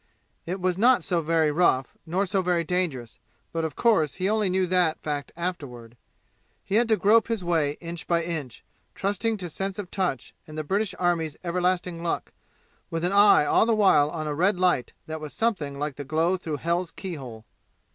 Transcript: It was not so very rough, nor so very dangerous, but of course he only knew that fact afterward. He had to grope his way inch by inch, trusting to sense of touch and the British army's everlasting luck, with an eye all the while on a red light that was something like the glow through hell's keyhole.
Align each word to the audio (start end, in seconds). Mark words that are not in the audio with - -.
It 0.47 0.59
was 0.59 0.79
not 0.79 1.03
so 1.03 1.21
very 1.21 1.51
rough, 1.51 1.95
nor 2.07 2.25
so 2.25 2.41
very 2.41 2.63
dangerous, 2.63 3.19
but 3.51 3.63
of 3.63 3.75
course 3.75 4.15
he 4.15 4.27
only 4.27 4.49
knew 4.49 4.65
that 4.65 4.99
fact 4.99 5.31
afterward. 5.37 5.95
He 6.65 6.73
had 6.73 6.87
to 6.87 6.97
grope 6.97 7.27
his 7.27 7.43
way 7.43 7.73
inch 7.79 8.07
by 8.07 8.23
inch, 8.23 8.63
trusting 8.95 9.37
to 9.37 9.47
sense 9.47 9.77
of 9.77 9.91
touch 9.91 10.33
and 10.47 10.57
the 10.57 10.63
British 10.63 10.95
army's 10.97 11.37
everlasting 11.43 12.01
luck, 12.01 12.33
with 12.89 13.03
an 13.03 13.11
eye 13.11 13.45
all 13.45 13.67
the 13.67 13.75
while 13.75 14.09
on 14.09 14.25
a 14.25 14.33
red 14.33 14.57
light 14.57 14.93
that 15.05 15.21
was 15.21 15.35
something 15.35 15.77
like 15.77 15.97
the 15.97 16.03
glow 16.03 16.35
through 16.35 16.57
hell's 16.57 16.89
keyhole. 16.89 17.45